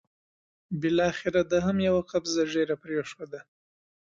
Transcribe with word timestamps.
بالاخره 0.81 1.41
ده 1.51 1.57
هم 1.65 1.77
یوه 1.87 2.01
قبضه 2.11 2.41
ږیره 2.51 2.75
پرېښوده. 2.83 3.39